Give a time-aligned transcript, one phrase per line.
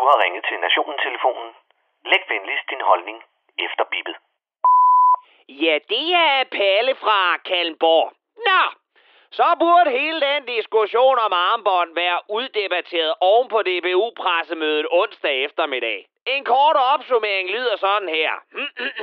[0.00, 1.50] Du har ringet til Nationen-telefonen.
[2.10, 3.18] Læg venligst din holdning
[3.66, 4.16] efter bippet.
[5.48, 8.12] Ja, det er Palle fra Kalmborg.
[8.46, 8.62] Nå,
[9.30, 16.06] så burde hele den diskussion om armbånd være uddebatteret oven på DBU-pressemødet onsdag eftermiddag.
[16.26, 18.32] En kort opsummering lyder sådan her.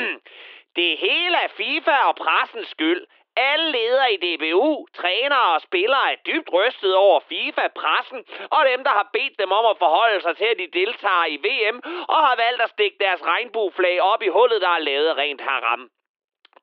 [0.78, 3.06] Det hele er FIFA og pressens skyld.
[3.48, 8.20] Alle ledere i DBU, trænere og spillere er dybt rystet over FIFA, pressen
[8.56, 11.36] og dem, der har bedt dem om at forholde sig til, at de deltager i
[11.46, 11.76] VM
[12.14, 15.90] og har valgt at stikke deres regnbueflag op i hullet, der er lavet rent haram.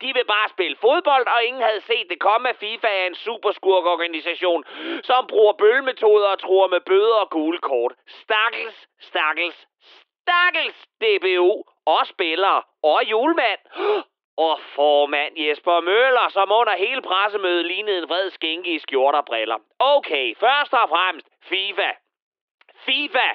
[0.02, 3.16] De vil bare spille fodbold, og ingen havde set det komme, at FIFA er en
[3.16, 4.64] superskurkorganisation,
[5.04, 7.94] som bruger bøllemetoder og tror med bøder og gule kort.
[8.08, 9.68] Stakkels, stakkels,
[10.22, 13.60] stakkels DBU og spillere og julemand.
[14.38, 19.26] Og formand Jesper Møller, som under hele pressemødet lignede en vred skænke i skjort og
[19.26, 19.58] briller.
[19.80, 21.90] Okay, først og fremmest FIFA.
[22.86, 23.30] FIFA,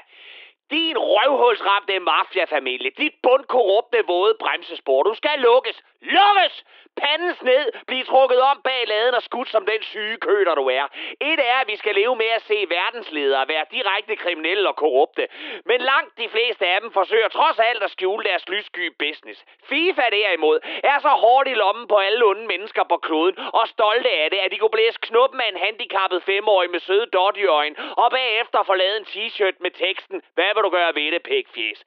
[0.70, 5.83] din røvhulsramte mafiafamilie, dit bundkorrupte våde bremsespor, du skal lukkes.
[6.00, 6.64] Lukkes!
[7.13, 10.85] Pandens ned, blive trukket om bag laden og skudt som den syge køder du er.
[11.21, 15.29] Et er, at vi skal leve med at se verdensledere være direkte kriminelle og korrupte.
[15.65, 19.45] Men langt de fleste af dem forsøger trods alt at skjule deres lyssky business.
[19.69, 20.59] FIFA derimod
[20.93, 24.39] er så hårdt i lommen på alle onde mennesker på kloden og stolte af det,
[24.45, 28.11] at de kunne blæse knuppen af en handicappet femårig med søde dot i øjen, og
[28.11, 31.85] bagefter få lavet en t-shirt med teksten, hvad vil du gøre ved det, pækfjes?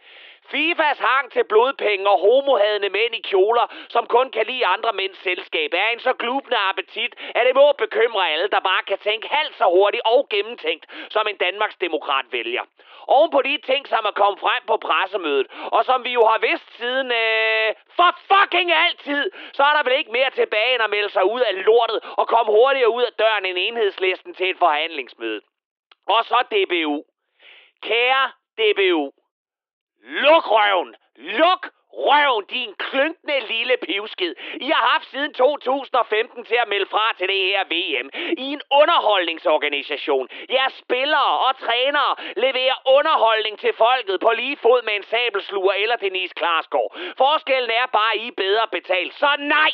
[0.51, 5.17] FIFAs hang til blodpenge og homohadende mænd i kjoler, som kun kan lide andre mænds
[5.17, 9.27] selskab, er en så glubende appetit, at det må bekymre alle, der bare kan tænke
[9.27, 12.63] halvt så hurtigt og gennemtænkt, som en Danmarks demokrat vælger.
[13.07, 16.39] Oven på de ting, som er kommet frem på pressemødet, og som vi jo har
[16.47, 20.89] vidst siden øh, for fucking altid, så er der vel ikke mere tilbage end at
[20.89, 24.57] melde sig ud af lortet og komme hurtigere ud af døren end enhedslisten til et
[24.57, 25.41] forhandlingsmøde.
[26.07, 27.03] Og så DBU.
[27.81, 29.11] Kære DBU.
[30.07, 30.95] Luk røven!
[31.15, 34.35] Luk røven, din klynkende lille pivskid.
[34.61, 38.09] I har haft siden 2015 til at melde fra til det her VM.
[38.37, 40.29] I en underholdningsorganisation.
[40.49, 45.95] Jeres spillere og trænere leverer underholdning til folket på lige fod med en sabelsluger eller
[45.95, 46.91] Denise Klarsgaard.
[47.17, 49.13] Forskellen er bare, at I er bedre betalt.
[49.13, 49.71] Så nej,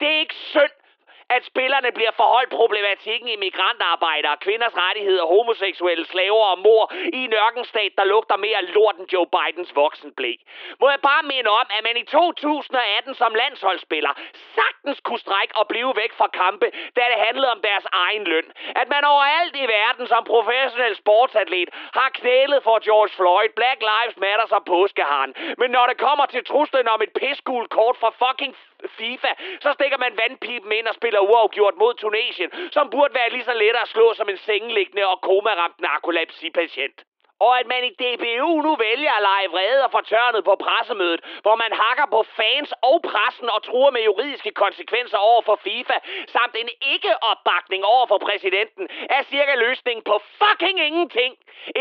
[0.00, 0.74] det er ikke synd
[1.36, 6.84] at spillerne bliver forholdt problematikken i migrantarbejdere, kvinders rettigheder, homoseksuelle slaver og mor
[7.18, 10.32] i en ørkenstat, der lugter mere lort end Joe Bidens voksenblæ.
[10.80, 14.12] Må jeg bare minde om, at man i 2018 som landsholdsspiller
[14.58, 18.48] sagtens kunne strække og blive væk fra kampe, da det handlede om deres egen løn.
[18.80, 21.68] At man overalt i verden som professionel sportsatlet
[21.98, 25.34] har knælet for George Floyd, Black Lives Matter og påskeharen.
[25.58, 28.56] Men når det kommer til truslen om et pissegult kort fra fucking
[28.88, 29.28] FIFA,
[29.60, 33.54] så stikker man vandpipen ind og spiller uafgjort mod Tunesien, som burde være lige så
[33.54, 37.04] let at slå som en sengeliggende og komaramt narkolepsipatient.
[37.46, 41.56] Og at man i DBU nu vælger at lege vrede og fortørnet på pressemødet, hvor
[41.62, 45.96] man hakker på fans og pressen og truer med juridiske konsekvenser over for FIFA,
[46.36, 48.84] samt en ikke-opbakning over for præsidenten,
[49.16, 51.32] er cirka løsningen på fucking ingenting.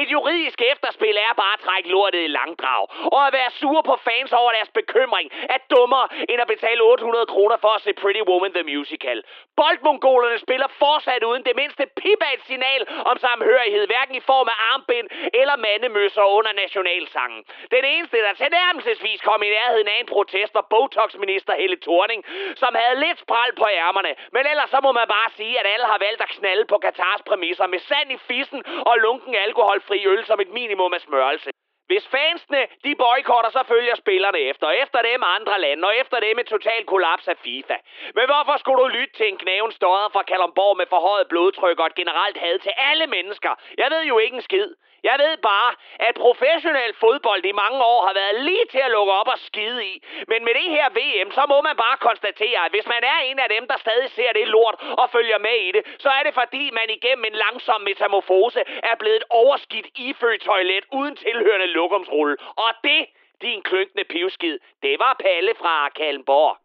[0.01, 2.83] Et juridisk efterspil er bare at trække lortet i langdrag.
[3.15, 7.25] Og at være sur på fans over deres bekymring er dummere end at betale 800
[7.25, 9.23] kroner for at se Pretty Woman the Musical.
[9.59, 14.47] Boldmongolerne spiller fortsat uden det mindste pip af et signal om samhørighed, hverken i form
[14.53, 15.07] af armbind
[15.41, 17.43] eller mandemøsser under nationalsangen.
[17.71, 22.25] Den eneste, der tilnærmelsesvis kom i nærheden af en protest, var Botox-minister Helle Thorning,
[22.55, 24.15] som havde lidt spral på ærmerne.
[24.31, 27.21] Men ellers så må man bare sige, at alle har valgt at knalde på Katars
[27.29, 31.49] præmisser med sand i fissen og lunken alkoholfri øl som et minimum af smørelse.
[31.87, 34.67] Hvis fansene, de boykotter, så følger spillerne efter.
[34.69, 37.77] Efter dem andre lande, og efter dem et total kollaps af FIFA.
[38.17, 41.85] Men hvorfor skulle du lytte til en knæven støder fra Kalumborg med forhøjet blodtryk og
[41.85, 43.51] et generelt had til alle mennesker?
[43.77, 44.69] Jeg ved jo ikke en skid.
[45.09, 45.71] Jeg ved bare,
[46.07, 49.85] at professionel fodbold i mange år har været lige til at lukke op og skide
[49.91, 49.93] i.
[50.27, 53.39] Men med det her VM, så må man bare konstatere, at hvis man er en
[53.39, 56.33] af dem, der stadig ser det lort og følger med i det, så er det
[56.33, 62.37] fordi, man igennem en langsom metamorfose er blevet et overskidt ifødt toilet uden tilhørende lokumsrulle.
[62.65, 63.01] Og det,
[63.41, 66.57] din klynkende pivskid, det var Palle fra Kalmborg.